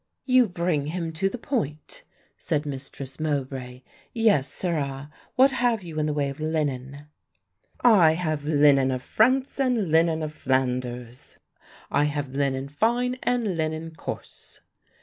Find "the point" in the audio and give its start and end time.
1.29-2.05